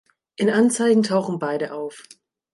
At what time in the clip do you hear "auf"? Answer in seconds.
1.73-2.01